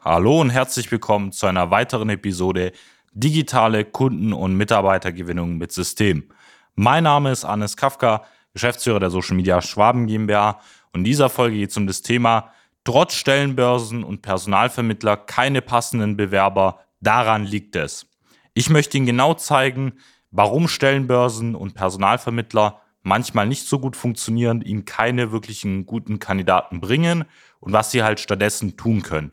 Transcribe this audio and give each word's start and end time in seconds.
Hallo 0.00 0.40
und 0.40 0.50
herzlich 0.50 0.92
willkommen 0.92 1.32
zu 1.32 1.46
einer 1.46 1.72
weiteren 1.72 2.08
Episode 2.08 2.70
Digitale 3.14 3.84
Kunden- 3.84 4.32
und 4.32 4.54
Mitarbeitergewinnung 4.54 5.58
mit 5.58 5.72
System. 5.72 6.28
Mein 6.76 7.02
Name 7.02 7.32
ist 7.32 7.42
Hannes 7.42 7.76
Kafka, 7.76 8.22
Geschäftsführer 8.52 9.00
der 9.00 9.10
Social 9.10 9.34
Media 9.34 9.60
Schwaben 9.60 10.06
GmbH 10.06 10.60
und 10.92 11.00
in 11.00 11.04
dieser 11.04 11.28
Folge 11.28 11.56
geht 11.56 11.70
es 11.70 11.76
um 11.76 11.88
das 11.88 12.02
Thema 12.02 12.52
Trotz 12.84 13.14
Stellenbörsen 13.14 14.04
und 14.04 14.22
Personalvermittler 14.22 15.16
keine 15.16 15.62
passenden 15.62 16.16
Bewerber, 16.16 16.78
daran 17.00 17.44
liegt 17.44 17.74
es. 17.74 18.06
Ich 18.54 18.70
möchte 18.70 18.98
Ihnen 18.98 19.06
genau 19.06 19.34
zeigen, 19.34 19.94
warum 20.30 20.68
Stellenbörsen 20.68 21.56
und 21.56 21.74
Personalvermittler 21.74 22.80
manchmal 23.02 23.48
nicht 23.48 23.66
so 23.66 23.80
gut 23.80 23.96
funktionieren, 23.96 24.62
Ihnen 24.62 24.84
keine 24.84 25.32
wirklichen 25.32 25.86
guten 25.86 26.20
Kandidaten 26.20 26.80
bringen 26.80 27.24
und 27.58 27.72
was 27.72 27.90
Sie 27.90 28.04
halt 28.04 28.20
stattdessen 28.20 28.76
tun 28.76 29.02
können. 29.02 29.32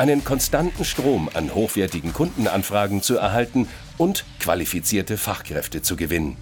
einen 0.00 0.24
konstanten 0.24 0.86
Strom 0.86 1.28
an 1.34 1.54
hochwertigen 1.54 2.14
Kundenanfragen 2.14 3.02
zu 3.02 3.18
erhalten 3.18 3.68
und 3.98 4.24
qualifizierte 4.38 5.18
Fachkräfte 5.18 5.82
zu 5.82 5.94
gewinnen. 5.94 6.38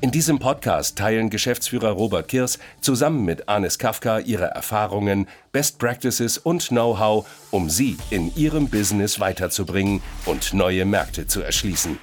In 0.00 0.10
diesem 0.10 0.38
Podcast 0.38 0.96
teilen 0.96 1.28
Geschäftsführer 1.28 1.90
Robert 1.90 2.28
Kirs 2.28 2.58
zusammen 2.80 3.26
mit 3.26 3.50
Anis 3.50 3.78
Kafka 3.78 4.20
ihre 4.20 4.46
Erfahrungen, 4.46 5.28
Best 5.52 5.78
Practices 5.78 6.38
und 6.38 6.68
Know-how, 6.68 7.28
um 7.50 7.68
sie 7.68 7.98
in 8.08 8.34
ihrem 8.34 8.70
Business 8.70 9.20
weiterzubringen 9.20 10.00
und 10.24 10.54
neue 10.54 10.86
Märkte 10.86 11.26
zu 11.26 11.42
erschließen. 11.42 11.98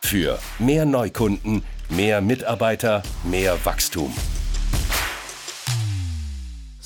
Für 0.00 0.38
mehr 0.60 0.84
Neukunden, 0.84 1.64
mehr 1.88 2.20
Mitarbeiter, 2.20 3.02
mehr 3.24 3.58
Wachstum. 3.64 4.14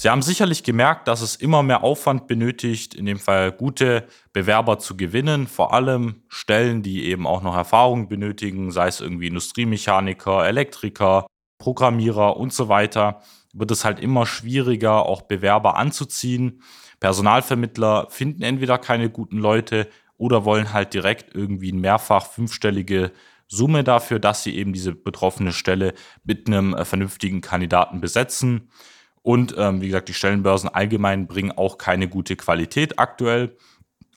Sie 0.02 0.10
haben 0.10 0.22
sicherlich 0.22 0.64
gemerkt, 0.64 1.06
dass 1.06 1.20
es 1.20 1.36
immer 1.36 1.62
mehr 1.62 1.84
Aufwand 1.84 2.26
benötigt, 2.26 2.92
in 2.92 3.06
dem 3.06 3.20
Fall 3.20 3.52
gute 3.52 4.08
Bewerber 4.32 4.80
zu 4.80 4.96
gewinnen, 4.96 5.46
vor 5.46 5.72
allem 5.72 6.24
Stellen, 6.26 6.82
die 6.82 7.04
eben 7.04 7.24
auch 7.24 7.40
noch 7.40 7.54
Erfahrung 7.54 8.08
benötigen, 8.08 8.72
sei 8.72 8.88
es 8.88 9.00
irgendwie 9.00 9.28
Industriemechaniker, 9.28 10.44
Elektriker, 10.44 11.28
Programmierer 11.58 12.36
und 12.36 12.52
so 12.52 12.68
weiter, 12.68 13.20
wird 13.52 13.70
es 13.70 13.84
halt 13.84 14.00
immer 14.00 14.26
schwieriger, 14.26 15.06
auch 15.06 15.22
Bewerber 15.22 15.76
anzuziehen. 15.76 16.62
Personalvermittler 16.98 18.08
finden 18.10 18.42
entweder 18.42 18.78
keine 18.78 19.08
guten 19.08 19.38
Leute 19.38 19.86
oder 20.16 20.44
wollen 20.44 20.72
halt 20.72 20.94
direkt 20.94 21.32
irgendwie 21.32 21.70
mehrfach 21.70 22.26
fünfstellige 22.26 23.12
Summe 23.46 23.84
dafür, 23.84 24.18
dass 24.18 24.42
sie 24.42 24.56
eben 24.56 24.72
diese 24.72 24.96
betroffene 24.96 25.52
Stelle 25.52 25.94
mit 26.24 26.48
einem 26.48 26.74
äh, 26.74 26.84
vernünftigen 26.84 27.40
Kandidaten 27.40 28.00
besetzen. 28.00 28.68
Und 29.22 29.54
ähm, 29.56 29.80
wie 29.80 29.86
gesagt, 29.86 30.08
die 30.08 30.14
Stellenbörsen 30.14 30.68
allgemein 30.68 31.26
bringen 31.26 31.52
auch 31.52 31.78
keine 31.78 32.08
gute 32.08 32.36
Qualität 32.36 32.98
aktuell. 32.98 33.56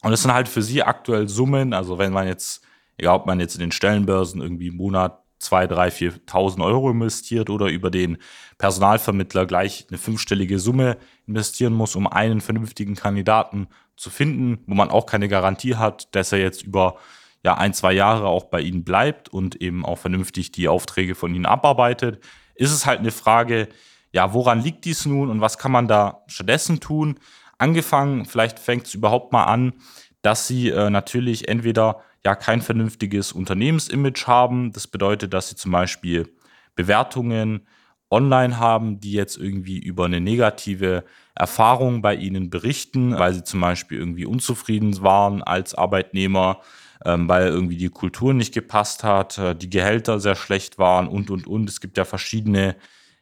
Und 0.02 0.14
es 0.14 0.22
sind 0.22 0.34
halt 0.34 0.48
für 0.48 0.62
sie 0.62 0.84
aktuell 0.84 1.28
Summen, 1.28 1.74
also 1.74 1.98
wenn 1.98 2.14
man 2.14 2.28
jetzt, 2.28 2.64
egal 2.98 3.16
ob 3.16 3.26
man 3.26 3.40
jetzt 3.40 3.56
in 3.56 3.62
den 3.62 3.72
Stellenbörsen 3.72 4.42
irgendwie 4.42 4.68
im 4.68 4.78
Monat 4.78 5.22
2, 5.40 5.68
3, 5.68 5.88
4.000 5.90 6.64
Euro 6.64 6.90
investiert 6.90 7.50
oder 7.50 7.68
über 7.68 7.92
den 7.92 8.18
Personalvermittler 8.58 9.46
gleich 9.46 9.86
eine 9.90 9.98
fünfstellige 9.98 10.60
Summe 10.60 10.98
investieren 11.28 11.74
muss, 11.74 11.96
um 11.96 12.08
einen 12.08 12.42
vernünftigen 12.42 12.96
Kandidaten 12.96 13.68
zu 13.96 14.10
finden, 14.10 14.64
wo 14.66 14.76
man 14.76 14.90
auch 14.90 15.06
keine 15.06 15.28
Garantie 15.28 15.76
hat, 15.76 16.14
dass 16.16 16.32
er 16.32 16.40
jetzt 16.40 16.64
über 16.64 16.98
ja, 17.44 17.56
ein, 17.58 17.74
zwei 17.74 17.94
Jahre 17.94 18.28
auch 18.28 18.46
bei 18.46 18.62
Ihnen 18.62 18.84
bleibt 18.84 19.30
und 19.30 19.62
eben 19.62 19.86
auch 19.86 19.98
vernünftig 19.98 20.52
die 20.52 20.68
Aufträge 20.68 21.16
von 21.16 21.34
Ihnen 21.36 21.46
abarbeitet, 21.46 22.24
ist 22.56 22.72
es 22.72 22.86
halt 22.86 23.00
eine 23.00 23.12
Frage, 23.12 23.68
ja, 24.16 24.34
woran 24.34 24.62
liegt 24.62 24.86
dies 24.86 25.06
nun 25.06 25.30
und 25.30 25.42
was 25.42 25.58
kann 25.58 25.74
man 25.74 25.90
da 25.90 26.24
stattdessen 26.28 26.80
tun? 26.80 27.20
Angefangen, 27.58 28.24
vielleicht 28.24 28.60
fängt 28.60 28.88
es 28.88 28.94
überhaupt 28.94 29.34
mal 29.34 29.44
an, 29.44 29.74
dass 30.22 30.48
sie 30.48 30.70
äh, 30.70 30.90
natürlich 30.90 31.50
entweder 31.50 32.00
ja 32.24 32.34
kein 32.34 32.62
vernünftiges 32.62 33.34
Unternehmensimage 33.34 34.26
haben. 34.26 34.72
Das 34.72 34.88
bedeutet, 34.88 35.34
dass 35.34 35.50
sie 35.50 35.58
zum 35.58 35.74
Beispiel 35.74 36.30
Bewertungen 36.76 37.68
online 38.10 38.58
haben, 38.58 39.02
die 39.02 39.12
jetzt 39.12 39.36
irgendwie 39.36 39.80
über 39.80 40.06
eine 40.06 40.22
negative 40.22 41.04
Erfahrung 41.36 42.02
bei 42.02 42.16
ihnen 42.16 42.50
berichten, 42.50 43.20
weil 43.20 43.34
sie 43.34 43.44
zum 43.44 43.60
Beispiel 43.60 43.98
irgendwie 43.98 44.26
unzufrieden 44.26 45.02
waren 45.02 45.44
als 45.44 45.76
Arbeitnehmer, 45.76 46.62
ähm, 47.04 47.28
weil 47.28 47.48
irgendwie 47.48 47.78
die 47.78 47.90
Kultur 47.90 48.34
nicht 48.34 48.54
gepasst 48.54 49.04
hat, 49.04 49.38
äh, 49.40 49.56
die 49.56 49.70
Gehälter 49.70 50.22
sehr 50.22 50.36
schlecht 50.36 50.78
waren 50.78 51.10
und, 51.10 51.30
und, 51.30 51.48
und. 51.48 51.68
Es 51.68 51.82
gibt 51.82 51.98
ja 51.98 52.06
verschiedene 52.06 52.78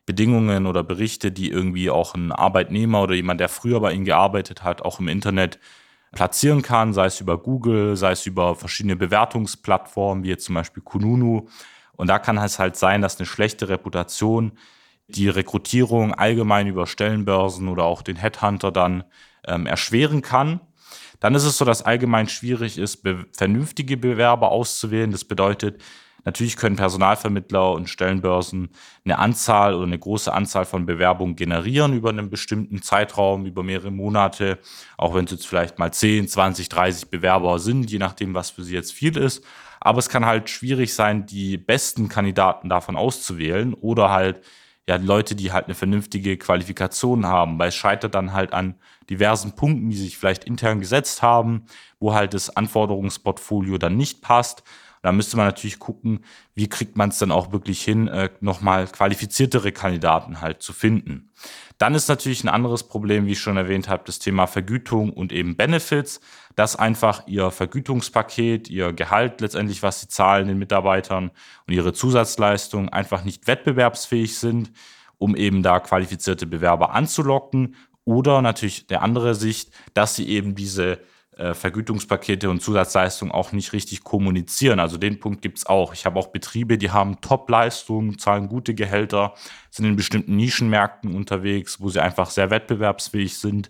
Bedingungen 0.06 0.66
oder 0.66 0.84
Berichte, 0.84 1.31
die 1.31 1.50
irgendwie 1.50 1.90
auch 1.90 2.14
ein 2.14 2.31
Arbeitnehmer 2.31 3.03
oder 3.03 3.16
jemand, 3.16 3.40
der 3.40 3.50
früher 3.50 3.80
bei 3.80 3.94
Ihnen 3.94 4.06
gearbeitet 4.06 4.64
hat, 4.64 4.81
auch 4.81 5.00
im 5.00 5.08
Internet 5.08 5.59
platzieren 6.12 6.62
kann, 6.62 6.94
sei 6.94 7.06
es 7.06 7.22
über 7.22 7.38
Google, 7.38 7.96
sei 7.96 8.12
es 8.12 8.25
über 8.25 8.56
verschiedene 8.56 8.96
Bewertungsplattformen, 8.96 10.24
wie 10.24 10.30
jetzt 10.30 10.46
zum 10.46 10.56
Beispiel 10.56 10.84
Kununu. 10.84 11.47
Und 11.96 12.08
da 12.08 12.19
kann 12.19 12.38
es 12.38 12.59
halt 12.59 12.75
sein, 12.75 13.02
dass 13.02 13.18
eine 13.18 13.25
schlechte 13.25 13.69
Reputation 13.69 14.53
die 15.08 15.30
Rekrutierung 15.30 16.14
allgemein 16.14 16.68
über 16.68 16.88
Stellenbörsen 16.88 17.68
oder 17.68 17.84
auch 17.84 18.02
den 18.02 18.16
Headhunter 18.16 18.72
dann 18.72 19.03
ähm, 19.46 19.66
erschweren 19.66 20.22
kann. 20.22 20.62
Dann 21.20 21.35
ist 21.35 21.46
es 21.46 21.58
so, 21.58 21.66
dass 21.66 21.84
allgemein 21.84 22.28
schwierig 22.28 22.78
ist, 22.78 22.97
be 22.97 23.25
vernünftige 23.31 23.97
Bewerber 23.97 24.52
auszuwählen. 24.52 25.12
Das 25.12 25.24
bedeutet, 25.24 25.81
Natürlich 26.25 26.56
können 26.56 26.75
Personalvermittler 26.75 27.72
und 27.72 27.89
Stellenbörsen 27.89 28.69
eine 29.03 29.19
Anzahl 29.19 29.75
oder 29.75 29.85
eine 29.85 30.00
große 30.00 30.34
Anzahl 30.34 30.66
von 30.66 30.85
Bewerbungen 30.85 31.35
generieren 31.35 31.94
über 31.94 32.09
einen 32.09 32.29
bestimmten 32.29 32.81
Zeitraum, 32.81 33.45
über 33.45 33.63
mehrere 33.63 33.91
Monate, 33.91 34.59
auch 34.97 35.13
wenn 35.13 35.25
es 35.25 35.31
jetzt 35.31 35.47
vielleicht 35.47 35.79
mal 35.79 35.91
10, 35.91 36.28
20, 36.28 36.69
30 36.69 37.09
Bewerber 37.09 37.59
sind, 37.59 37.91
je 37.91 38.00
nachdem, 38.00 38.34
was 38.34 38.51
für 38.51 38.63
sie 38.63 38.73
jetzt 38.73 38.94
viel 38.94 39.17
ist. 39.17 39.44
Aber 39.81 40.00
es 40.00 40.07
kann 40.07 40.25
halt 40.25 40.50
schwierig 40.50 40.94
sein, 40.94 41.25
die 41.25 41.57
besten 41.57 42.07
Kandidaten 42.07 42.69
davon 42.69 42.95
auszuwählen 42.95 43.73
oder 43.73 44.09
halt 44.09 44.41
ja, 44.88 44.97
Leute, 44.97 45.35
die 45.35 45.51
halt 45.51 45.66
eine 45.66 45.75
vernünftige 45.75 46.38
Qualifikation 46.38 47.25
haben, 47.25 47.57
weil 47.57 47.69
es 47.69 47.75
scheitert 47.75 48.16
dann 48.16 48.34
halt 48.34 48.53
an 48.53 48.75
diversen 49.09 49.55
Punkten, 49.55 49.90
die 49.90 49.95
sich 49.95 50.17
vielleicht 50.17 50.44
intern 50.44 50.79
gesetzt 50.79 51.22
haben, 51.22 51.66
wo 52.00 52.13
halt 52.13 52.34
das 52.34 52.55
Anforderungsportfolio 52.55 53.78
dann 53.78 53.96
nicht 53.96 54.22
passt 54.22 54.64
da 55.03 55.11
müsste 55.11 55.35
man 55.35 55.46
natürlich 55.46 55.79
gucken, 55.79 56.23
wie 56.55 56.70
kriegt 56.70 56.96
man 56.96 57.09
es 57.09 57.20
dann 57.20 57.32
auch 57.32 57.52
wirklich 57.52 57.84
hin, 57.84 58.08
äh, 58.08 58.29
nochmal 58.40 58.88
qualifiziertere 58.88 59.73
Kandidaten 59.73 60.40
halt 60.40 60.64
zu 60.64 60.72
finden. 60.72 61.29
Dann 61.78 61.94
ist 61.94 62.08
natürlich 62.08 62.46
ein 62.46 62.50
anderes 62.50 62.84
Problem, 62.84 63.26
wie 63.26 63.34
ich 63.34 63.40
schon 63.40 63.58
erwähnt 63.58 63.90
habe, 63.90 64.03
das 64.05 64.20
Thema 64.20 64.47
Vergütung 64.47 65.11
und 65.11 65.34
eben 65.34 65.58
Benefits, 65.58 66.22
dass 66.55 66.78
einfach 66.78 67.28
ihr 67.28 67.52
Vergütungspaket, 67.52 68.70
ihr 68.70 68.94
Gehalt 68.94 69.41
letztendlich, 69.41 69.84
was 69.84 70.00
sie 70.00 70.08
zahlen 70.08 70.47
den 70.47 70.58
Mitarbeitern 70.58 71.32
und 71.67 71.73
ihre 71.73 71.91
Zusatzleistungen 71.91 72.88
einfach 72.88 73.26
nicht 73.26 73.46
wettbewerbsfähig 73.46 74.38
sind, 74.38 74.72
um 75.17 75.35
eben 75.35 75.64
da 75.64 75.82
qualifizierte 75.82 76.47
Bewerber 76.47 76.94
anzulocken. 76.94 77.76
Oder 78.06 78.41
natürlich 78.41 78.88
der 78.88 79.02
andere 79.02 79.35
Sicht, 79.35 79.72
dass 79.94 80.16
sie 80.16 80.29
eben 80.29 80.56
diese 80.56 80.99
äh, 81.38 81.53
Vergütungspakete 81.53 82.50
und 82.50 82.62
Zusatzleistungen 82.62 83.32
auch 83.32 83.52
nicht 83.52 83.74
richtig 83.74 84.03
kommunizieren. 84.03 84.80
Also 84.80 84.97
den 84.97 85.20
Punkt 85.20 85.41
gibt 85.41 85.58
es 85.58 85.66
auch. 85.66 85.94
Ich 85.94 86.06
habe 86.06 86.20
auch 86.20 86.28
Betriebe, 86.28 86.78
die 86.78 86.91
haben 86.91 87.22
Top-Leistungen, 87.22 88.20
zahlen 88.20 88.47
gute 88.47 88.74
Gehälter, 88.74 89.34
sind 89.70 89.85
in 89.85 89.96
bestimmten 89.96 90.35
Nischenmärkten 90.35 91.16
unterwegs, 91.16 91.80
wo 91.80 91.90
sie 91.90 92.02
einfach 92.02 92.30
sehr 92.30 92.50
wettbewerbsfähig 92.50 93.38
sind, 93.38 93.70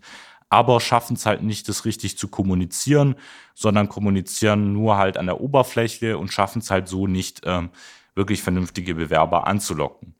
aber 0.50 0.80
schaffen 0.80 1.15
es 1.15 1.25
halt 1.25 1.42
nicht, 1.42 1.68
das 1.69 1.86
richtig 1.86 2.18
zu 2.18 2.27
kommunizieren, 2.27 3.15
sondern 3.56 3.89
kommunizieren 3.89 4.74
nur 4.74 4.98
halt 4.98 5.18
an 5.18 5.25
der 5.25 5.42
Oberfläche 5.42 6.18
und 6.18 6.31
schaffen 6.31 6.60
es 6.60 6.69
halt 6.69 6.88
so 6.88 7.07
nicht, 7.07 7.42
ähm, 7.45 7.69
wirklich 8.15 8.44
vernünftige 8.44 8.95
Bewerber 8.95 9.48
anzulocken. 9.48 10.15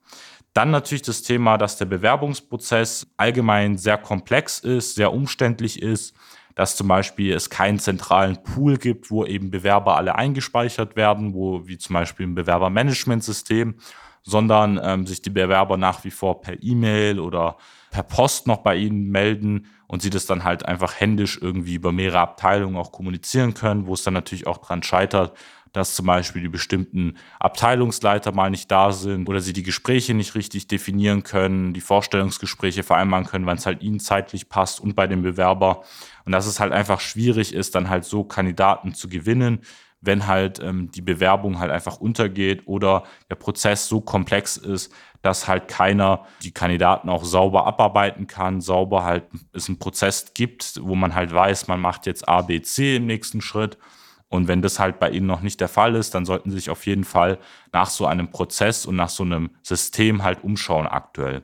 Dann 0.54 0.72
natürlich 0.72 1.02
das 1.02 1.24
Thema, 1.24 1.58
dass 1.58 1.78
der 1.78 1.86
Bewerbungsprozess 1.86 3.08
allgemein 3.18 3.78
sehr 3.78 3.98
komplex 3.98 4.60
ist, 4.60 4.96
sehr 4.96 5.12
umständlich 5.12 5.82
ist, 5.82 6.16
dass 6.56 6.76
zum 6.76 6.88
Beispiel 6.88 7.34
es 7.34 7.50
keinen 7.50 7.80
zentralen 7.80 8.42
Pool 8.44 8.78
gibt, 8.78 9.10
wo 9.12 9.26
eben 9.26 9.52
Bewerber 9.52 9.98
alle 9.98 10.16
eingespeichert 10.16 10.96
werden, 10.96 11.34
wo 11.34 11.68
wie 11.68 11.78
zum 11.78 11.94
Beispiel 11.96 12.28
ein 12.28 12.36
Bewerbermanagementsystem, 12.36 13.76
sondern 14.24 14.80
ähm, 14.82 15.06
sich 15.06 15.22
die 15.22 15.30
Bewerber 15.30 15.78
nach 15.78 16.04
wie 16.04 16.12
vor 16.12 16.42
per 16.42 16.62
E-Mail 16.62 17.20
oder 17.20 17.58
per 17.92 18.04
Post 18.04 18.48
noch 18.48 18.60
bei 18.60 18.76
Ihnen 18.76 19.10
melden 19.10 19.68
und 19.88 20.02
Sie 20.02 20.10
das 20.10 20.26
dann 20.26 20.44
halt 20.44 20.66
einfach 20.66 21.00
händisch 21.00 21.38
irgendwie 21.42 21.76
über 21.76 21.92
mehrere 21.92 22.20
Abteilungen 22.20 22.78
auch 22.78 22.92
kommunizieren 22.92 23.54
können, 23.54 23.86
wo 23.86 23.94
es 23.94 24.04
dann 24.04 24.14
natürlich 24.14 24.48
auch 24.48 24.60
dran 24.60 24.82
scheitert, 24.82 25.38
dass 25.74 25.96
zum 25.96 26.06
Beispiel 26.06 26.44
die 26.44 26.50
bestimmten 26.50 27.18
Abteilungsleiter 27.40 28.32
mal 28.32 28.50
nicht 28.50 28.72
da 28.72 28.92
sind 28.92 29.28
oder 29.28 29.42
sie 29.42 29.54
die 29.54 29.64
Gespräche 29.64 30.14
nicht 30.14 30.36
richtig 30.36 30.68
definieren 30.68 31.24
können, 31.24 31.74
die 31.74 31.82
Vorstellungsgespräche 31.82 32.84
vereinbaren 32.84 33.26
können, 33.26 33.48
wann 33.48 33.58
es 33.58 33.66
halt 33.66 33.82
ihnen 33.82 34.00
zeitlich 34.00 34.48
passt 34.48 34.80
und 34.80 34.96
bei 34.96 35.08
dem 35.08 35.24
Bewerber. 35.24 35.84
Und 36.26 36.32
dass 36.32 36.46
es 36.46 36.60
halt 36.60 36.72
einfach 36.72 37.02
schwierig 37.02 37.54
ist, 37.54 37.76
dann 37.76 37.90
halt 37.90 38.06
so 38.06 38.24
Kandidaten 38.24 38.94
zu 38.94 39.10
gewinnen, 39.10 39.60
wenn 40.00 40.28
halt 40.28 40.60
ähm, 40.60 40.92
die 40.92 41.02
Bewerbung 41.02 41.60
halt 41.60 41.72
einfach 41.72 41.98
untergeht 41.98 42.64
oder 42.66 43.04
der 43.30 43.36
Prozess 43.36 43.88
so 43.88 44.02
komplex 44.02 44.58
ist, 44.58 44.94
dass 45.22 45.48
halt 45.48 45.70
keiner 45.70 46.26
die 46.44 46.52
Kandidaten 46.52 47.10
auch 47.10 47.24
sauber 47.24 47.66
abarbeiten 47.66 48.28
kann, 48.28 48.60
sauber 48.62 49.04
halt 49.06 49.24
es 49.54 49.70
einen 49.70 49.80
Prozess 49.80 50.34
gibt, 50.34 50.82
wo 50.84 50.96
man 50.96 51.16
halt 51.16 51.34
weiß, 51.34 51.68
man 51.68 51.80
macht 51.80 52.06
jetzt 52.06 52.28
A, 52.28 52.42
B, 52.42 52.62
C 52.62 52.98
im 52.98 53.06
nächsten 53.06 53.42
Schritt. 53.42 53.78
Und 54.30 54.48
wenn 54.48 54.62
das 54.62 54.80
halt 54.80 55.00
bei 55.00 55.10
Ihnen 55.10 55.28
noch 55.28 55.42
nicht 55.42 55.62
der 55.62 55.68
Fall 55.68 55.96
ist, 55.96 56.16
dann 56.16 56.26
sollten 56.26 56.50
Sie 56.50 56.58
sich 56.58 56.70
auf 56.70 56.86
jeden 56.86 57.04
Fall 57.04 57.38
nach 57.72 57.90
so 57.90 58.06
einem 58.06 58.30
Prozess 58.30 58.86
und 58.86 58.96
nach 58.96 59.10
so 59.10 59.24
einem 59.24 59.52
System 59.62 60.24
halt 60.24 60.44
umschauen 60.44 60.88
aktuell. 60.88 61.44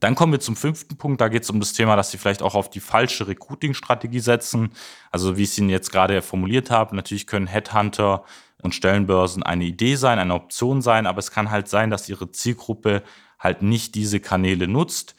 Dann 0.00 0.14
kommen 0.14 0.32
wir 0.32 0.40
zum 0.40 0.54
fünften 0.54 0.96
Punkt. 0.96 1.20
Da 1.20 1.28
geht 1.28 1.42
es 1.42 1.50
um 1.50 1.58
das 1.58 1.72
Thema, 1.72 1.96
dass 1.96 2.10
Sie 2.10 2.18
vielleicht 2.18 2.42
auch 2.42 2.54
auf 2.54 2.70
die 2.70 2.80
falsche 2.80 3.26
Recruiting-Strategie 3.26 4.20
setzen. 4.20 4.70
Also 5.10 5.36
wie 5.36 5.42
ich 5.42 5.50
es 5.50 5.58
Ihnen 5.58 5.70
jetzt 5.70 5.90
gerade 5.90 6.22
formuliert 6.22 6.70
habe, 6.70 6.94
natürlich 6.94 7.26
können 7.26 7.46
Headhunter 7.46 8.24
und 8.62 8.74
Stellenbörsen 8.74 9.42
eine 9.42 9.64
Idee 9.64 9.96
sein, 9.96 10.18
eine 10.18 10.34
Option 10.34 10.82
sein, 10.82 11.06
aber 11.06 11.18
es 11.18 11.30
kann 11.30 11.50
halt 11.50 11.68
sein, 11.68 11.90
dass 11.90 12.08
Ihre 12.08 12.30
Zielgruppe 12.30 13.02
halt 13.38 13.62
nicht 13.62 13.94
diese 13.94 14.20
Kanäle 14.20 14.66
nutzt, 14.68 15.14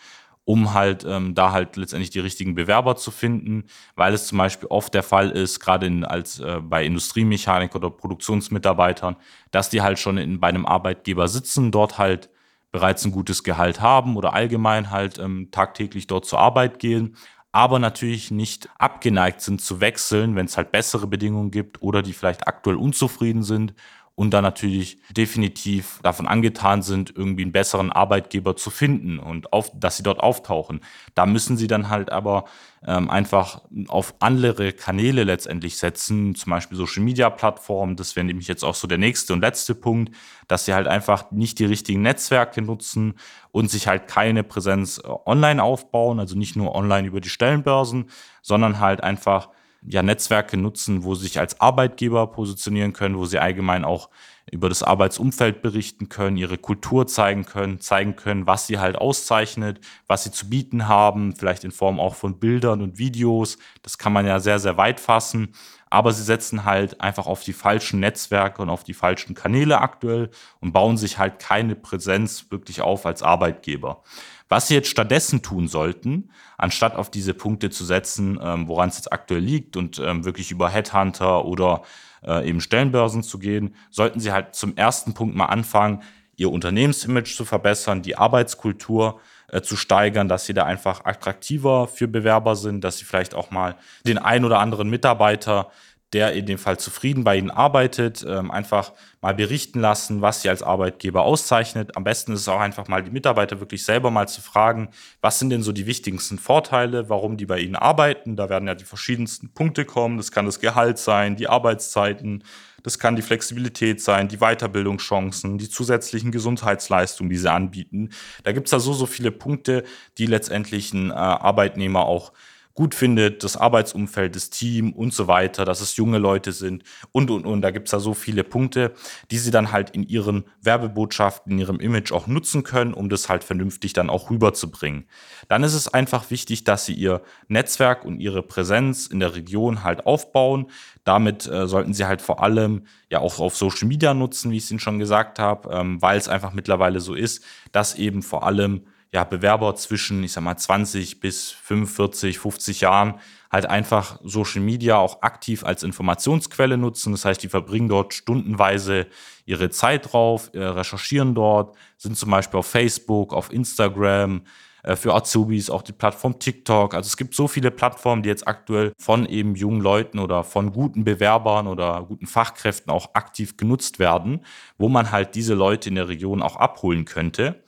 um 0.49 0.73
halt 0.73 1.05
ähm, 1.07 1.35
da 1.35 1.51
halt 1.51 1.75
letztendlich 1.75 2.09
die 2.09 2.17
richtigen 2.17 2.55
Bewerber 2.55 2.95
zu 2.95 3.11
finden, 3.11 3.65
weil 3.95 4.15
es 4.15 4.25
zum 4.25 4.39
Beispiel 4.39 4.67
oft 4.69 4.91
der 4.95 5.03
Fall 5.03 5.29
ist, 5.29 5.59
gerade 5.59 5.91
als 6.09 6.39
äh, 6.39 6.59
bei 6.59 6.83
Industriemechanik 6.85 7.75
oder 7.75 7.91
Produktionsmitarbeitern, 7.91 9.15
dass 9.51 9.69
die 9.69 9.83
halt 9.83 9.99
schon 9.99 10.17
in, 10.17 10.39
bei 10.39 10.47
einem 10.47 10.65
Arbeitgeber 10.65 11.27
sitzen, 11.27 11.69
dort 11.69 11.99
halt 11.99 12.31
bereits 12.71 13.05
ein 13.05 13.11
gutes 13.11 13.43
Gehalt 13.43 13.79
haben 13.79 14.17
oder 14.17 14.33
allgemein 14.33 14.89
halt 14.89 15.19
ähm, 15.19 15.49
tagtäglich 15.51 16.07
dort 16.07 16.25
zur 16.25 16.39
Arbeit 16.39 16.79
gehen, 16.79 17.15
aber 17.51 17.77
natürlich 17.77 18.31
nicht 18.31 18.69
abgeneigt 18.79 19.41
sind 19.41 19.61
zu 19.61 19.81
wechseln, 19.81 20.35
wenn 20.35 20.47
es 20.47 20.57
halt 20.57 20.71
bessere 20.71 21.05
Bedingungen 21.05 21.51
gibt 21.51 21.83
oder 21.83 22.01
die 22.01 22.13
vielleicht 22.13 22.47
aktuell 22.47 22.77
unzufrieden 22.77 23.43
sind 23.43 23.75
und 24.19 24.31
dann 24.31 24.43
natürlich 24.43 24.99
definitiv 25.11 26.01
davon 26.03 26.27
angetan 26.27 26.81
sind, 26.81 27.15
irgendwie 27.15 27.43
einen 27.43 27.53
besseren 27.53 27.89
Arbeitgeber 27.89 28.57
zu 28.57 28.69
finden 28.69 29.17
und 29.17 29.53
auf, 29.53 29.71
dass 29.73 29.95
sie 29.95 30.03
dort 30.03 30.19
auftauchen. 30.19 30.81
Da 31.15 31.25
müssen 31.25 31.55
sie 31.55 31.67
dann 31.67 31.87
halt 31.87 32.11
aber 32.11 32.43
ähm, 32.85 33.09
einfach 33.09 33.61
auf 33.87 34.15
andere 34.19 34.73
Kanäle 34.73 35.23
letztendlich 35.23 35.77
setzen, 35.77 36.35
zum 36.35 36.49
Beispiel 36.49 36.77
Social 36.77 37.01
Media 37.01 37.29
Plattformen. 37.29 37.95
Das 37.95 38.17
wäre 38.17 38.25
nämlich 38.25 38.49
jetzt 38.49 38.63
auch 38.63 38.75
so 38.75 38.89
der 38.89 38.97
nächste 38.97 39.31
und 39.31 39.39
letzte 39.39 39.73
Punkt, 39.73 40.13
dass 40.49 40.65
sie 40.65 40.73
halt 40.73 40.87
einfach 40.87 41.31
nicht 41.31 41.57
die 41.57 41.65
richtigen 41.65 42.01
Netzwerke 42.01 42.61
nutzen 42.61 43.13
und 43.53 43.71
sich 43.71 43.87
halt 43.87 44.09
keine 44.09 44.43
Präsenz 44.43 44.97
äh, 44.97 45.07
online 45.25 45.63
aufbauen, 45.63 46.19
also 46.19 46.37
nicht 46.37 46.57
nur 46.57 46.75
online 46.75 47.07
über 47.07 47.21
die 47.21 47.29
Stellenbörsen, 47.29 48.09
sondern 48.41 48.81
halt 48.81 49.01
einfach 49.01 49.47
ja, 49.81 50.03
Netzwerke 50.03 50.57
nutzen, 50.57 51.03
wo 51.03 51.15
sie 51.15 51.23
sich 51.23 51.39
als 51.39 51.59
Arbeitgeber 51.61 52.27
positionieren 52.27 52.93
können, 52.93 53.17
wo 53.17 53.25
sie 53.25 53.39
allgemein 53.39 53.85
auch 53.85 54.09
über 54.51 54.69
das 54.69 54.83
Arbeitsumfeld 54.83 55.61
berichten 55.61 56.09
können, 56.09 56.37
ihre 56.37 56.57
Kultur 56.57 57.07
zeigen 57.07 57.45
können, 57.45 57.79
zeigen 57.79 58.15
können, 58.15 58.47
was 58.47 58.67
sie 58.67 58.79
halt 58.79 58.97
auszeichnet, 58.97 59.79
was 60.07 60.23
sie 60.23 60.31
zu 60.31 60.49
bieten 60.49 60.87
haben, 60.87 61.35
vielleicht 61.35 61.63
in 61.63 61.71
Form 61.71 61.99
auch 61.99 62.15
von 62.15 62.39
Bildern 62.39 62.81
und 62.81 62.97
Videos. 62.97 63.57
Das 63.83 63.97
kann 63.97 64.13
man 64.13 64.25
ja 64.25 64.39
sehr, 64.39 64.59
sehr 64.59 64.77
weit 64.77 64.99
fassen. 64.99 65.53
Aber 65.91 66.13
sie 66.13 66.23
setzen 66.23 66.65
halt 66.65 67.01
einfach 67.01 67.25
auf 67.25 67.43
die 67.43 67.53
falschen 67.53 67.99
Netzwerke 67.99 68.61
und 68.61 68.69
auf 68.69 68.83
die 68.83 68.93
falschen 68.93 69.33
Kanäle 69.33 69.79
aktuell 69.81 70.29
und 70.59 70.71
bauen 70.71 70.97
sich 70.97 71.17
halt 71.17 71.39
keine 71.39 71.75
Präsenz 71.75 72.45
wirklich 72.51 72.81
auf 72.81 73.07
als 73.07 73.23
Arbeitgeber. 73.23 74.03
Was 74.49 74.67
sie 74.67 74.73
jetzt 74.73 74.89
stattdessen 74.89 75.43
tun 75.43 75.67
sollten, 75.67 76.31
anstatt 76.57 76.95
auf 76.95 77.11
diese 77.11 77.35
Punkte 77.35 77.69
zu 77.69 77.85
setzen, 77.85 78.39
ähm, 78.41 78.67
woran 78.67 78.89
es 78.89 78.97
jetzt 78.97 79.13
aktuell 79.13 79.41
liegt 79.41 79.77
und 79.77 79.99
ähm, 79.99 80.25
wirklich 80.25 80.49
über 80.49 80.69
Headhunter 80.69 81.45
oder 81.45 81.83
äh, 82.25 82.49
eben 82.49 82.59
Stellenbörsen 82.59 83.21
zu 83.21 83.37
gehen, 83.37 83.75
sollten 83.91 84.19
sie 84.19 84.31
halt 84.31 84.55
zum 84.55 84.75
ersten 84.75 85.13
Punkt 85.13 85.35
mal 85.35 85.45
anfangen, 85.45 86.01
ihr 86.35 86.51
Unternehmensimage 86.51 87.35
zu 87.35 87.45
verbessern, 87.45 88.01
die 88.01 88.17
Arbeitskultur 88.17 89.19
äh, 89.49 89.61
zu 89.61 89.75
steigern, 89.75 90.27
dass 90.27 90.45
sie 90.45 90.53
da 90.53 90.63
einfach 90.63 91.05
attraktiver 91.05 91.87
für 91.87 92.07
Bewerber 92.07 92.55
sind, 92.55 92.83
dass 92.83 92.97
sie 92.97 93.05
vielleicht 93.05 93.35
auch 93.35 93.51
mal 93.51 93.75
den 94.07 94.17
ein 94.17 94.45
oder 94.45 94.59
anderen 94.59 94.89
Mitarbeiter 94.89 95.69
der 96.13 96.33
in 96.33 96.45
dem 96.45 96.57
Fall 96.57 96.79
zufrieden 96.79 97.23
bei 97.23 97.37
Ihnen 97.37 97.51
arbeitet, 97.51 98.25
ähm, 98.27 98.49
einfach 98.49 98.93
mal 99.21 99.35
berichten 99.35 99.79
lassen, 99.79 100.21
was 100.21 100.41
Sie 100.41 100.49
als 100.49 100.63
Arbeitgeber 100.63 101.23
auszeichnet. 101.23 101.95
Am 101.95 102.03
besten 102.03 102.33
ist 102.33 102.41
es 102.41 102.47
auch 102.47 102.59
einfach 102.59 102.87
mal 102.87 103.03
die 103.03 103.11
Mitarbeiter 103.11 103.59
wirklich 103.59 103.83
selber 103.83 104.09
mal 104.09 104.27
zu 104.27 104.41
fragen, 104.41 104.89
was 105.21 105.37
sind 105.37 105.51
denn 105.51 105.61
so 105.61 105.71
die 105.71 105.85
wichtigsten 105.85 106.39
Vorteile, 106.39 107.09
warum 107.09 107.37
die 107.37 107.45
bei 107.45 107.59
Ihnen 107.59 107.75
arbeiten. 107.75 108.35
Da 108.35 108.49
werden 108.49 108.67
ja 108.67 108.75
die 108.75 108.85
verschiedensten 108.85 109.53
Punkte 109.53 109.85
kommen. 109.85 110.17
Das 110.17 110.31
kann 110.31 110.45
das 110.45 110.59
Gehalt 110.59 110.97
sein, 110.97 111.35
die 111.35 111.47
Arbeitszeiten, 111.47 112.43
das 112.83 112.97
kann 112.97 113.15
die 113.15 113.21
Flexibilität 113.21 114.01
sein, 114.01 114.27
die 114.27 114.37
Weiterbildungschancen, 114.37 115.57
die 115.57 115.69
zusätzlichen 115.69 116.31
Gesundheitsleistungen, 116.31 117.29
die 117.29 117.37
sie 117.37 117.51
anbieten. 117.51 118.09
Da 118.43 118.51
gibt 118.51 118.67
es 118.67 118.71
da 118.71 118.79
so, 118.79 118.93
so 118.93 119.05
viele 119.05 119.31
Punkte, 119.31 119.83
die 120.17 120.25
letztendlich 120.25 120.93
ein 120.93 121.11
äh, 121.11 121.13
Arbeitnehmer 121.13 122.05
auch 122.05 122.31
gut 122.73 122.95
findet, 122.95 123.43
das 123.43 123.57
Arbeitsumfeld, 123.57 124.35
das 124.35 124.49
Team 124.49 124.93
und 124.93 125.13
so 125.13 125.27
weiter, 125.27 125.65
dass 125.65 125.81
es 125.81 125.97
junge 125.97 126.17
Leute 126.17 126.53
sind 126.53 126.83
und, 127.11 127.29
und, 127.29 127.45
und. 127.45 127.61
Da 127.61 127.71
gibt 127.71 127.87
es 127.87 127.91
da 127.91 127.99
so 127.99 128.13
viele 128.13 128.43
Punkte, 128.43 128.93
die 129.31 129.37
sie 129.37 129.51
dann 129.51 129.71
halt 129.71 129.89
in 129.89 130.03
ihren 130.03 130.45
Werbebotschaften, 130.61 131.51
in 131.51 131.59
ihrem 131.59 131.79
Image 131.79 132.11
auch 132.11 132.27
nutzen 132.27 132.63
können, 132.63 132.93
um 132.93 133.09
das 133.09 133.27
halt 133.27 133.43
vernünftig 133.43 133.93
dann 133.93 134.09
auch 134.09 134.29
rüberzubringen. 134.29 135.05
Dann 135.49 135.63
ist 135.63 135.73
es 135.73 135.93
einfach 135.93 136.31
wichtig, 136.31 136.63
dass 136.63 136.85
sie 136.85 136.93
ihr 136.93 137.21
Netzwerk 137.47 138.05
und 138.05 138.19
ihre 138.19 138.43
Präsenz 138.43 139.07
in 139.07 139.19
der 139.19 139.35
Region 139.35 139.83
halt 139.83 140.05
aufbauen. 140.05 140.67
Damit 141.03 141.47
äh, 141.47 141.67
sollten 141.67 141.93
sie 141.93 142.05
halt 142.05 142.21
vor 142.21 142.41
allem 142.41 142.83
ja 143.09 143.19
auch 143.19 143.39
auf 143.39 143.57
Social 143.57 143.87
Media 143.87 144.13
nutzen, 144.13 144.51
wie 144.51 144.57
ich 144.57 144.63
es 144.63 144.71
Ihnen 144.71 144.79
schon 144.79 144.99
gesagt 144.99 145.39
habe, 145.39 145.69
ähm, 145.73 146.01
weil 146.01 146.17
es 146.17 146.29
einfach 146.29 146.53
mittlerweile 146.53 147.01
so 147.01 147.13
ist, 147.13 147.43
dass 147.71 147.95
eben 147.95 148.21
vor 148.21 148.45
allem 148.45 148.83
ja, 149.11 149.23
Bewerber 149.23 149.75
zwischen, 149.75 150.23
ich 150.23 150.33
sag 150.33 150.43
mal, 150.43 150.57
20 150.57 151.19
bis 151.19 151.51
45, 151.51 152.37
50 152.37 152.81
Jahren 152.81 153.19
halt 153.51 153.65
einfach 153.65 154.19
Social 154.23 154.61
Media 154.61 154.97
auch 154.97 155.23
aktiv 155.23 155.63
als 155.63 155.81
Informationsquelle 155.81 156.77
nutzen. 156.77 157.11
Das 157.13 157.25
heißt, 157.25 157.41
die 157.41 157.49
verbringen 157.49 157.89
dort 157.89 158.13
stundenweise 158.13 159.07
ihre 159.45 159.71
Zeit 159.71 160.13
drauf, 160.13 160.51
äh, 160.53 160.63
recherchieren 160.63 161.33
dort, 161.33 161.75
sind 161.97 162.15
zum 162.17 162.29
Beispiel 162.29 162.59
auf 162.59 162.67
Facebook, 162.67 163.33
auf 163.33 163.51
Instagram, 163.51 164.43
äh, 164.83 164.95
für 164.95 165.13
Azubis 165.13 165.69
auch 165.69 165.81
die 165.81 165.91
Plattform 165.91 166.39
TikTok. 166.39 166.93
Also 166.93 167.07
es 167.07 167.17
gibt 167.17 167.35
so 167.35 167.47
viele 167.47 167.71
Plattformen, 167.71 168.23
die 168.23 168.29
jetzt 168.29 168.47
aktuell 168.47 168.93
von 168.97 169.25
eben 169.25 169.55
jungen 169.55 169.81
Leuten 169.81 170.19
oder 170.19 170.43
von 170.43 170.71
guten 170.71 171.03
Bewerbern 171.03 171.67
oder 171.67 172.05
guten 172.07 172.27
Fachkräften 172.27 172.91
auch 172.91 173.13
aktiv 173.13 173.57
genutzt 173.57 173.99
werden, 173.99 174.45
wo 174.77 174.89
man 174.89 175.11
halt 175.11 175.35
diese 175.35 175.53
Leute 175.53 175.89
in 175.89 175.95
der 175.95 176.07
Region 176.07 176.41
auch 176.41 176.55
abholen 176.55 177.05
könnte. 177.05 177.63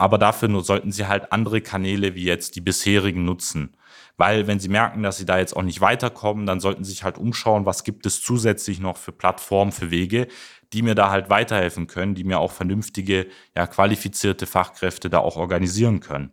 Aber 0.00 0.16
dafür 0.16 0.48
nur 0.48 0.64
sollten 0.64 0.92
sie 0.92 1.08
halt 1.08 1.30
andere 1.30 1.60
Kanäle 1.60 2.14
wie 2.14 2.24
jetzt 2.24 2.56
die 2.56 2.62
bisherigen 2.62 3.26
nutzen. 3.26 3.76
Weil 4.16 4.46
wenn 4.46 4.58
sie 4.58 4.70
merken, 4.70 5.02
dass 5.02 5.18
sie 5.18 5.26
da 5.26 5.38
jetzt 5.38 5.54
auch 5.54 5.62
nicht 5.62 5.82
weiterkommen, 5.82 6.46
dann 6.46 6.58
sollten 6.58 6.84
sie 6.84 6.92
sich 6.92 7.04
halt 7.04 7.18
umschauen, 7.18 7.66
was 7.66 7.84
gibt 7.84 8.06
es 8.06 8.22
zusätzlich 8.22 8.80
noch 8.80 8.96
für 8.96 9.12
Plattformen, 9.12 9.72
für 9.72 9.90
Wege, 9.90 10.28
die 10.72 10.80
mir 10.80 10.94
da 10.94 11.10
halt 11.10 11.28
weiterhelfen 11.28 11.86
können, 11.86 12.14
die 12.14 12.24
mir 12.24 12.38
auch 12.38 12.50
vernünftige, 12.50 13.26
ja, 13.54 13.66
qualifizierte 13.66 14.46
Fachkräfte 14.46 15.10
da 15.10 15.18
auch 15.18 15.36
organisieren 15.36 16.00
können. 16.00 16.32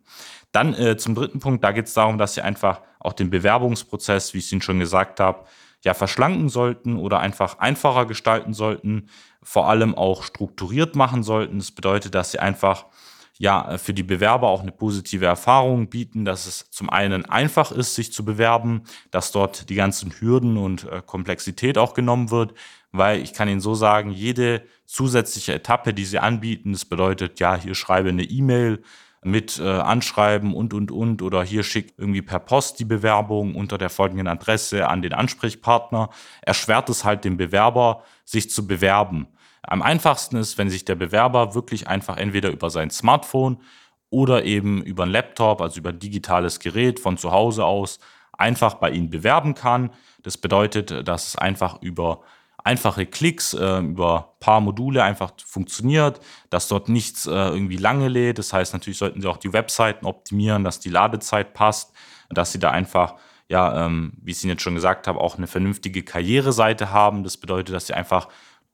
Dann 0.54 0.74
äh, 0.74 0.96
zum 0.96 1.14
dritten 1.14 1.40
Punkt, 1.40 1.62
da 1.62 1.74
geht 1.74 1.88
es 1.88 1.94
darum, 1.94 2.18
dass 2.18 2.36
sie 2.36 2.42
einfach 2.42 2.82
auch 3.02 3.12
den 3.12 3.30
Bewerbungsprozess, 3.30 4.34
wie 4.34 4.38
ich 4.38 4.46
es 4.46 4.52
Ihnen 4.54 4.62
schon 4.62 4.80
gesagt 4.80 5.20
habe, 5.20 5.44
ja, 5.84 5.94
verschlanken 5.94 6.48
sollten 6.48 6.96
oder 6.96 7.20
einfach 7.20 7.60
einfacher 7.60 8.06
gestalten 8.06 8.54
sollten, 8.54 9.10
vor 9.44 9.68
allem 9.68 9.94
auch 9.94 10.24
strukturiert 10.24 10.96
machen 10.96 11.22
sollten. 11.22 11.60
Das 11.60 11.72
bedeutet, 11.72 12.16
dass 12.16 12.32
sie 12.32 12.40
einfach 12.40 12.86
ja 13.38 13.78
für 13.78 13.94
die 13.94 14.04
Bewerber 14.04 14.48
auch 14.48 14.62
eine 14.62 14.72
positive 14.72 15.26
Erfahrung 15.26 15.90
bieten, 15.90 16.26
dass 16.26 16.46
es 16.46 16.70
zum 16.72 16.90
einen 16.90 17.26
einfach 17.26 17.72
ist, 17.72 17.96
sich 17.96 18.12
zu 18.12 18.26
bewerben, 18.26 18.84
dass 19.12 19.32
dort 19.32 19.70
die 19.70 19.76
ganzen 19.76 20.12
Hürden 20.12 20.58
und 20.58 20.86
äh, 20.86 21.02
Komplexität 21.06 21.78
auch 21.78 21.94
genommen 21.94 22.32
wird, 22.32 22.54
weil 22.92 23.22
ich 23.22 23.34
kann 23.34 23.50
Ihnen 23.50 23.62
so 23.62 23.76
sagen, 23.76 24.12
jede 24.12 24.64
zusätzliche 24.86 25.54
Etappe, 25.54 25.94
die 25.94 26.06
Sie 26.06 26.20
anbieten, 26.20 26.72
das 26.72 26.86
bedeutet, 26.86 27.40
ja, 27.40 27.56
hier 27.56 27.76
schreibe 27.76 28.10
eine 28.10 28.24
E-Mail 28.24 28.82
mit 29.24 29.60
äh, 29.60 29.64
Anschreiben 29.64 30.54
und, 30.54 30.74
und, 30.74 30.92
und 30.92 31.22
oder 31.22 31.44
hier 31.44 31.64
schickt 31.64 32.00
irgendwie 32.00 32.22
per 32.22 32.40
Post 32.40 32.80
die 32.80 32.86
Bewerbung 32.86 33.56
unter 33.56 33.78
der 33.78 33.90
folgenden 33.90 34.28
Adresse 34.28 34.88
an 34.88 35.02
den 35.02 35.14
Ansprechpartner, 35.14 36.10
erschwert 36.42 36.90
es 36.90 37.04
halt 37.04 37.26
dem 37.26 37.38
Bewerber, 37.38 38.04
sich 38.26 38.50
zu 38.50 38.68
bewerben. 38.68 39.28
Am 39.68 39.82
einfachsten 39.82 40.38
ist, 40.38 40.58
wenn 40.58 40.70
sich 40.70 40.86
der 40.86 40.96
Bewerber 40.96 41.54
wirklich 41.54 41.88
einfach 41.88 42.18
entweder 42.18 42.50
über 42.50 42.70
sein 42.70 42.90
Smartphone 42.90 43.60
oder 44.10 44.46
eben 44.46 44.82
über 44.82 45.04
ein 45.04 45.10
Laptop, 45.10 45.62
also 45.62 45.80
über 45.80 45.90
ein 45.90 46.00
digitales 46.00 46.60
Gerät 46.60 47.00
von 47.00 47.18
zu 47.18 47.32
Hause 47.32 47.66
aus, 47.66 48.00
einfach 48.32 48.76
bei 48.76 48.92
Ihnen 48.92 49.10
bewerben 49.10 49.56
kann. 49.56 49.92
Das 50.24 50.38
bedeutet, 50.38 51.08
dass 51.08 51.28
es 51.28 51.36
einfach 51.36 51.82
über 51.82 52.22
einfache 52.64 53.06
Klicks 53.06 53.54
äh, 53.54 53.80
über 53.80 54.18
ein 54.18 54.40
paar 54.40 54.62
Module 54.62 55.04
einfach 55.04 55.32
funktioniert, 55.46 56.20
dass 56.50 56.68
dort 56.68 56.90
nichts 56.90 57.26
äh, 57.26 57.32
irgendwie 57.32 57.78
lange 57.78 58.08
lädt. 58.08 58.40
Das 58.40 58.54
heißt, 58.54 58.74
natürlich 58.74 58.98
sollten 58.98 59.22
Sie 59.22 59.28
auch 59.28 59.38
die 59.38 59.54
Webseiten 59.54 60.06
optimieren, 60.06 60.64
dass 60.64 60.80
die 60.80 60.90
Ladezeit 60.90 61.54
passt, 61.54 61.94
dass 62.30 62.52
Sie 62.52 62.60
da 62.60 62.72
einfach, 62.72 63.16
ja, 63.48 63.86
ähm, 63.86 64.14
wie 64.22 64.32
ich 64.32 64.38
es 64.38 64.44
Ihnen 64.44 64.52
jetzt 64.52 64.64
schon 64.64 64.76
gesagt 64.76 65.08
habe, 65.08 65.20
auch 65.20 65.38
eine 65.38 65.48
vernünftige 65.48 66.04
Karriereseite 66.04 66.92
haben. 66.92 67.24
Das 67.24 67.38
bedeutet, 67.38 67.74
dass 67.74 67.88
Sie 67.88 67.94
einfach 67.94 68.28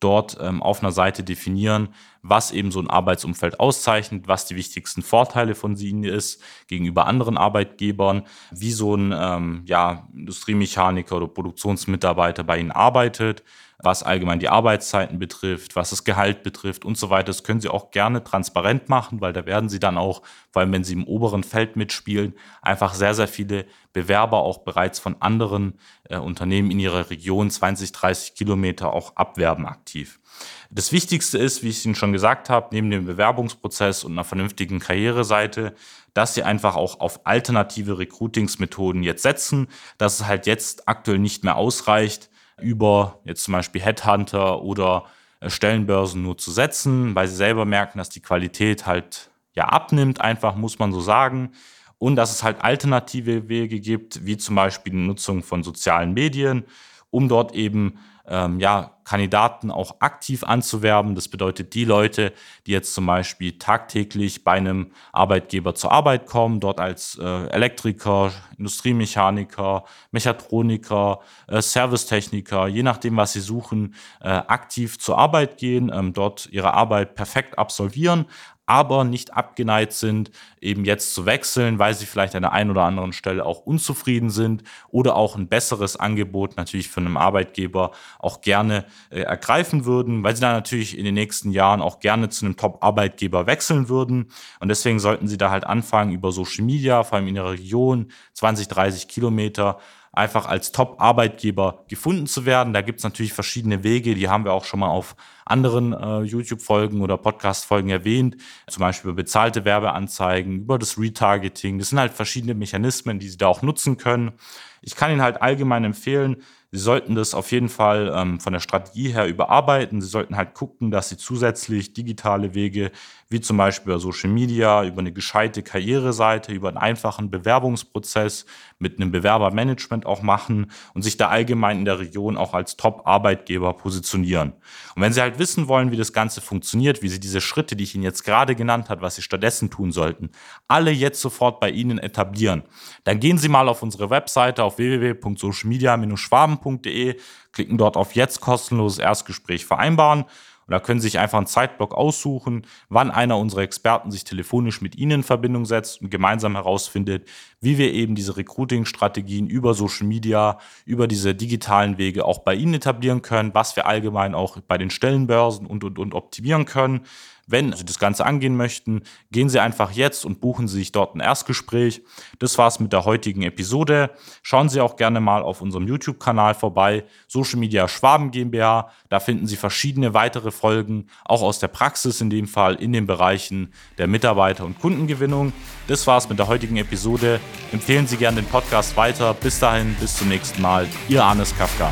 dort 0.04 0.38
ähm, 0.42 0.62
auf 0.62 0.82
einer 0.82 0.92
Seite 0.92 1.24
definieren, 1.24 1.90
was 2.24 2.52
eben 2.52 2.72
so 2.72 2.80
ein 2.80 2.90
Arbeitsumfeld 2.90 3.60
auszeichnet, 3.60 4.28
was 4.28 4.46
die 4.46 4.56
wichtigsten 4.56 5.02
Vorteile 5.02 5.56
von 5.56 5.76
ihnen 5.76 6.06
ist 6.06 6.42
gegenüber 6.68 7.06
anderen 7.06 7.38
Arbeitgebern, 7.38 8.24
wie 8.52 8.72
so 8.72 8.96
ein 8.96 9.14
ähm, 9.16 9.64
ja, 9.66 10.08
Industriemechaniker 10.16 11.18
oder 11.18 11.28
Produktionsmitarbeiter 11.28 12.46
bei 12.46 12.60
ihnen 12.60 12.72
arbeitet, 12.72 13.44
was 13.80 14.02
allgemein 14.02 14.40
die 14.40 14.48
Arbeitszeiten 14.48 15.20
betrifft, 15.20 15.76
was 15.76 15.90
das 15.90 16.06
Gehalt 16.06 16.44
betrifft 16.44 16.86
und 16.86 16.98
so 16.98 17.10
weiter. 17.10 17.26
Das 17.26 17.44
können 17.44 17.60
Sie 17.60 17.68
auch 17.68 17.92
gerne 17.92 18.24
transparent 18.24 18.88
machen, 18.88 19.20
weil 19.20 19.34
da 19.34 19.46
werden 19.46 19.68
Sie 19.68 19.80
dann 19.80 19.98
auch, 19.98 20.22
vor 20.52 20.62
allem 20.62 20.72
wenn 20.72 20.86
Sie 20.86 20.94
im 20.94 21.04
oberen 21.04 21.44
Feld 21.44 21.76
mitspielen, 21.76 22.34
einfach 22.62 22.94
sehr, 22.94 23.14
sehr 23.14 23.28
viele 23.28 23.66
Bewerber 23.92 24.38
auch 24.38 24.60
bereits 24.60 25.00
von 25.00 25.18
anderen 25.22 25.78
äh, 26.06 26.18
Unternehmen 26.18 26.72
in 26.72 26.80
Ihrer 26.80 27.10
Region 27.10 27.50
20, 27.50 27.92
30 27.92 28.36
Kilometer 28.36 28.94
auch 28.94 29.18
abwerben 29.18 29.66
aktiv. 29.66 30.22
Das 30.70 30.92
Wichtigste 30.92 31.38
ist, 31.38 31.64
wie 31.64 31.70
ich 31.70 31.86
Ihnen 31.86 31.96
schon 31.96 32.14
gesagt 32.14 32.50
habe, 32.50 32.70
neben 32.72 32.90
dem 32.90 33.06
Bewerbungsprozess 33.06 34.04
und 34.04 34.14
einer 34.14 34.24
vernünftigen 34.24 34.80
Karriereseite, 34.80 35.76
dass 36.14 36.34
Sie 36.34 36.44
einfach 36.44 36.76
auch 36.76 37.00
auf 37.00 37.26
alternative 37.26 38.00
Recruitingsmethoden 38.00 39.04
jetzt 39.04 39.24
setzen, 39.24 39.68
dass 39.98 40.20
es 40.20 40.28
halt 40.28 40.48
jetzt 40.48 40.88
aktuell 40.88 41.20
nicht 41.20 41.44
mehr 41.44 41.56
ausreicht, 41.56 42.30
über 42.62 43.20
jetzt 43.24 43.44
zum 43.44 43.54
Beispiel 43.54 43.82
Headhunter 43.82 44.62
oder 44.62 45.06
äh, 45.40 45.50
Stellenbörsen 45.50 46.22
nur 46.22 46.38
zu 46.38 46.52
setzen, 46.52 47.16
weil 47.16 47.28
sie 47.28 47.36
selber 47.36 47.66
merken, 47.66 47.98
dass 47.98 48.10
die 48.10 48.22
Qualität 48.22 48.86
halt 48.86 49.30
ja 49.54 49.66
abnimmt, 49.66 50.22
einfach 50.22 50.56
muss 50.56 50.80
man 50.80 50.92
so 50.94 51.02
sagen. 51.02 51.52
Und 52.00 52.16
dass 52.16 52.32
es 52.32 52.44
halt 52.44 52.62
alternative 52.62 53.48
Wege 53.48 53.80
gibt, 53.80 54.26
wie 54.26 54.36
zum 54.38 54.56
Beispiel 54.56 54.92
die 54.92 55.00
Nutzung 55.00 55.42
von 55.42 55.64
sozialen 55.64 56.14
Medien, 56.14 56.66
um 57.12 57.30
dort 57.30 57.54
eben 57.54 58.00
ähm, 58.28 58.60
ja, 58.60 58.92
Kandidaten 59.04 59.70
auch 59.70 59.96
aktiv 60.00 60.44
anzuwerben. 60.44 61.16
Das 61.16 61.28
bedeutet, 61.28 61.74
die 61.74 61.86
Leute, 61.86 62.34
die 62.66 62.72
jetzt 62.72 62.94
zum 62.94 63.06
Beispiel 63.06 63.58
tagtäglich 63.58 64.44
bei 64.44 64.54
einem 64.54 64.92
Arbeitgeber 65.12 65.76
zur 65.76 65.92
Arbeit 65.92 66.26
kommen, 66.26 66.60
dort 66.60 66.80
als 66.80 67.20
äh, 67.22 67.48
Elektriker, 67.48 68.32
Industriemechaniker, 68.58 69.84
Mechatroniker, 70.12 71.20
äh, 71.48 71.62
Servicetechniker, 71.62 72.68
je 72.68 72.84
nachdem, 72.84 73.18
was 73.18 73.34
sie 73.34 73.42
suchen, 73.42 73.96
äh, 74.22 74.30
aktiv 74.30 75.00
zur 75.00 75.18
Arbeit 75.18 75.58
gehen, 75.58 75.92
ähm, 75.94 76.14
dort 76.14 76.48
ihre 76.52 76.74
Arbeit 76.74 77.16
perfekt 77.16 77.60
absolvieren, 77.60 78.26
aber 78.66 79.04
nicht 79.04 79.34
abgeneigt 79.34 79.94
sind, 79.94 80.32
eben 80.62 80.86
jetzt 80.86 81.14
zu 81.14 81.26
wechseln, 81.26 81.80
weil 81.80 81.94
sie 81.94 82.06
vielleicht 82.06 82.36
an 82.36 82.44
der 82.44 82.54
einen 82.54 82.72
oder 82.72 82.84
anderen 82.84 83.14
Stelle 83.14 83.46
auch 83.46 83.60
unzufrieden 83.60 84.30
sind 84.30 84.64
oder 84.90 85.16
auch 85.16 85.36
ein 85.36 85.48
besseres 85.48 85.98
Angebot 85.98 86.56
natürlich 86.56 86.90
von 86.90 87.06
einem 87.06 87.18
Arbeitgeber 87.18 87.92
auch 88.20 88.42
gerne 88.42 88.86
äh, 89.10 89.22
ergreifen 89.22 89.86
würden, 89.86 90.24
weil 90.24 90.36
sie 90.36 90.42
dann 90.42 90.54
natürlich 90.54 90.98
in 90.98 91.06
den 91.06 91.14
nächsten 91.14 91.52
Jahren 91.52 91.82
auch 91.82 92.00
gerne 92.00 92.30
zu 92.30 92.46
einem 92.46 92.56
Top-Arbeitgeber 92.56 93.48
wechseln 93.48 93.90
würden. 93.90 94.32
Und 94.60 94.70
deswegen 94.70 95.00
sollten 95.00 95.28
sie 95.28 95.38
da 95.38 95.50
halt 95.50 95.66
anfangen, 95.66 96.12
über 96.12 96.32
Social 96.32 96.64
Media, 96.64 97.04
vor 97.04 97.18
allem 97.18 97.28
in 97.28 97.36
der 97.36 97.50
Region, 97.50 98.12
20, 98.34 98.68
30 98.70 99.08
Kilometer, 99.08 99.80
einfach 100.14 100.46
als 100.46 100.72
Top-Arbeitgeber 100.72 101.84
gefunden 101.90 102.28
zu 102.28 102.46
werden. 102.46 102.72
Da 102.72 102.82
gibt 102.82 103.00
es 103.00 103.04
natürlich 103.04 103.34
verschiedene 103.34 103.84
Wege, 103.84 104.14
die 104.14 104.30
haben 104.30 104.46
wir 104.46 104.54
auch 104.54 104.64
schon 104.64 104.80
mal 104.80 104.88
auf 104.88 105.16
anderen 105.44 105.92
äh, 105.92 106.22
YouTube-Folgen 106.22 107.02
oder 107.02 107.18
Podcast-Folgen 107.18 107.90
erwähnt, 107.90 108.38
zum 108.68 108.82
Beispiel 108.82 109.10
über 109.10 109.24
bezahlte 109.24 109.66
Werbeanzeigen, 109.66 110.60
über 110.60 110.78
das 110.78 111.00
Retargeting. 111.00 111.80
Das 111.80 111.90
sind 111.90 112.00
halt 112.00 112.14
verschiedene 112.14 112.54
Mechanismen, 112.54 113.18
die 113.20 113.28
Sie 113.28 113.38
da 113.38 113.48
auch 113.48 113.64
nutzen 113.64 113.98
können. 113.98 114.34
Ich 114.82 114.96
kann 114.96 115.12
Ihnen 115.12 115.24
halt 115.24 115.42
allgemein 115.42 115.84
empfehlen, 115.84 116.44
Sie 116.76 116.80
sollten 116.80 117.14
das 117.14 117.36
auf 117.36 117.52
jeden 117.52 117.70
Fall 117.70 118.12
ähm, 118.16 118.40
von 118.40 118.52
der 118.52 118.60
Strategie 118.60 119.14
her 119.14 119.28
überarbeiten. 119.28 120.02
Sie 120.02 120.08
sollten 120.08 120.36
halt 120.36 120.56
gucken, 120.56 120.90
dass 120.90 121.08
Sie 121.08 121.18
zusätzlich 121.18 121.94
digitale 121.94 122.56
Wege, 122.56 122.90
wie 123.30 123.42
zum 123.42 123.58
Beispiel 123.58 123.92
über 123.92 124.00
Social 124.00 124.32
Media, 124.32 124.84
über 124.84 125.02
eine 125.02 125.12
gescheite 125.12 125.62
Karriereseite, 125.62 126.52
über 126.52 126.70
einen 126.70 126.78
einfachen 126.78 127.30
Bewerbungsprozess 127.30 128.48
mit 128.80 129.00
einem 129.00 129.12
Bewerbermanagement 129.12 130.08
auch 130.08 130.24
machen 130.24 130.72
und 130.96 131.04
sich 131.04 131.16
da 131.16 131.28
allgemein 131.28 131.78
in 131.78 131.86
der 131.86 132.00
Region 132.00 132.38
auch 132.38 132.56
als 132.56 132.76
Top-Arbeitgeber 132.76 133.74
positionieren. 133.74 134.54
Und 134.96 135.04
wenn 135.04 135.14
Sie 135.14 135.22
halt 135.22 135.38
wissen 135.38 135.68
wollen, 135.68 135.92
wie 135.92 135.98
das 135.98 136.12
Ganze 136.12 136.42
funktioniert, 136.42 137.04
wie 137.04 137.10
Sie 137.10 137.20
diese 137.20 137.40
Schritte, 137.40 137.76
die 137.76 137.84
ich 137.84 137.94
Ihnen 137.94 138.04
jetzt 138.04 138.24
gerade 138.24 138.56
genannt 138.56 138.90
habe, 138.90 139.04
was 139.04 139.16
Sie 139.16 139.22
stattdessen 139.22 139.70
tun 139.70 139.92
sollten, 139.92 140.32
alle 140.68 140.90
jetzt 140.90 141.22
sofort 141.22 141.60
bei 141.60 141.70
Ihnen 141.70 142.00
etablieren, 142.00 142.64
dann 143.04 143.20
gehen 143.20 143.38
Sie 143.38 143.48
mal 143.48 143.70
auf 143.70 143.84
unsere 143.84 144.10
Webseite 144.10 144.64
auf 144.64 144.80
www.socialmedia-schwaben 144.80 146.63
www.versicherung.de, 146.64 147.16
klicken 147.52 147.78
dort 147.78 147.98
auf 147.98 148.16
jetzt 148.16 148.42
kostenloses 148.42 149.00
Erstgespräch 149.00 149.66
vereinbaren. 149.66 150.26
Und 150.66 150.72
da 150.72 150.80
können 150.80 151.02
Sie 151.02 151.10
sich 151.10 151.20
einfach 151.20 151.40
einen 151.40 151.48
Zeitblock 151.48 151.94
aussuchen, 151.94 152.66
wann 152.88 153.12
einer 153.12 153.38
unserer 153.38 153.64
Experten 153.64 154.12
sich 154.12 154.24
telefonisch 154.24 154.80
mit 154.80 154.96
Ihnen 154.96 155.12
in 155.12 155.24
Verbindung 155.24 155.66
setzt 155.66 156.02
und 156.02 156.10
gemeinsam 156.10 156.56
herausfindet, 156.56 157.28
wie 157.60 157.78
wir 157.78 157.92
eben 157.92 158.16
diese 158.16 158.38
Recruiting-Strategien 158.38 159.48
über 159.48 159.74
Social 159.74 160.08
Media, 160.08 160.58
über 160.86 161.08
diese 161.10 161.36
digitalen 161.36 161.98
Wege 161.98 162.24
auch 162.24 162.40
bei 162.40 162.56
Ihnen 162.56 162.76
etablieren 162.76 163.22
können, 163.22 163.54
was 163.54 163.76
wir 163.76 163.88
allgemein 163.88 164.34
auch 164.36 164.58
bei 164.62 164.78
den 164.78 164.90
Stellenbörsen 164.90 165.68
und, 165.68 165.84
und, 165.84 166.00
und 166.00 166.14
optimieren 166.14 166.64
können. 166.64 167.02
Wenn 167.46 167.74
Sie 167.74 167.84
das 167.84 168.00
Ganze 168.00 168.26
angehen 168.26 168.56
möchten, 168.56 169.04
gehen 169.32 169.50
Sie 169.50 169.60
einfach 169.60 169.92
jetzt 169.92 170.26
und 170.26 170.40
buchen 170.40 170.68
Sie 170.68 170.80
sich 170.80 170.92
dort 170.92 171.16
ein 171.16 171.20
Erstgespräch. 171.20 172.02
Das 172.40 172.58
war's 172.58 172.80
mit 172.80 172.94
der 172.94 173.06
heutigen 173.06 173.44
Episode. 173.44 174.12
Schauen 174.44 174.70
Sie 174.70 174.80
auch 174.80 174.96
gerne 174.96 175.20
mal 175.20 175.42
auf 175.42 175.62
unserem 175.62 175.88
YouTube-Kanal 175.88 176.54
vorbei, 176.54 177.04
Social 177.28 177.60
Media 177.60 177.88
Schwaben 177.88 178.32
GmbH. 178.32 178.90
Da 179.10 179.20
finden 179.20 179.48
Sie 179.48 179.58
verschiedene 179.58 180.14
weitere 180.14 180.52
Folgen, 180.52 181.08
auch 181.26 181.42
aus 181.42 181.60
der 181.60 181.68
Praxis 181.68 182.22
in 182.22 182.30
dem 182.30 182.48
Fall, 182.48 182.76
in 182.76 182.94
den 182.94 183.08
Bereichen 183.08 183.74
der 183.98 184.08
Mitarbeiter- 184.08 184.66
und 184.66 184.80
Kundengewinnung. 184.80 185.52
Das 185.88 186.08
war's 186.08 186.30
mit 186.30 186.40
der 186.40 186.48
heutigen 186.48 186.78
Episode. 186.78 187.40
Empfehlen 187.74 188.08
Sie 188.08 188.18
gerne 188.18 188.42
den 188.42 188.50
Podcast 188.50 188.96
weiter. 188.96 189.34
Bis 189.34 189.60
dahin, 189.60 189.96
bis 190.00 190.18
zum 190.18 190.30
nächsten 190.30 190.62
Mal. 190.62 190.88
Ihr 191.10 191.24
Arnes 191.24 191.56
Kafka. 191.58 191.92